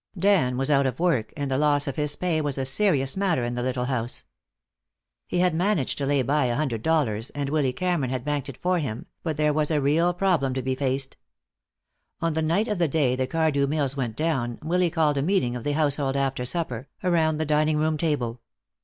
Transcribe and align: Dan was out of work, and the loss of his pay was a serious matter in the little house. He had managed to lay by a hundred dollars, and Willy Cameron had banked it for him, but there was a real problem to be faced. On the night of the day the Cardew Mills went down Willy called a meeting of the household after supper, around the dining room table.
Dan 0.17 0.57
was 0.57 0.71
out 0.71 0.87
of 0.87 0.99
work, 0.99 1.31
and 1.37 1.51
the 1.51 1.59
loss 1.59 1.85
of 1.85 1.95
his 1.95 2.15
pay 2.15 2.41
was 2.41 2.57
a 2.57 2.65
serious 2.65 3.15
matter 3.15 3.43
in 3.43 3.53
the 3.53 3.61
little 3.61 3.85
house. 3.85 4.23
He 5.27 5.37
had 5.41 5.53
managed 5.53 5.99
to 5.99 6.07
lay 6.07 6.23
by 6.23 6.45
a 6.45 6.55
hundred 6.55 6.81
dollars, 6.81 7.29
and 7.35 7.51
Willy 7.51 7.71
Cameron 7.71 8.09
had 8.09 8.25
banked 8.25 8.49
it 8.49 8.57
for 8.57 8.79
him, 8.79 9.05
but 9.21 9.37
there 9.37 9.53
was 9.53 9.69
a 9.69 9.79
real 9.79 10.11
problem 10.15 10.55
to 10.55 10.63
be 10.63 10.73
faced. 10.73 11.17
On 12.19 12.33
the 12.33 12.41
night 12.41 12.67
of 12.67 12.79
the 12.79 12.87
day 12.87 13.15
the 13.15 13.27
Cardew 13.27 13.67
Mills 13.67 13.95
went 13.95 14.15
down 14.15 14.57
Willy 14.63 14.89
called 14.89 15.19
a 15.19 15.21
meeting 15.21 15.55
of 15.55 15.63
the 15.63 15.73
household 15.73 16.15
after 16.17 16.45
supper, 16.45 16.87
around 17.03 17.37
the 17.37 17.45
dining 17.45 17.77
room 17.77 17.95
table. 17.95 18.41